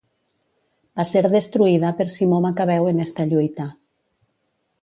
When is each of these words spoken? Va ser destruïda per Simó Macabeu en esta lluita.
Va 0.99 1.05
ser 1.09 1.21
destruïda 1.33 1.93
per 2.01 2.09
Simó 2.15 2.41
Macabeu 2.47 2.91
en 2.93 3.07
esta 3.07 3.29
lluita. 3.35 3.73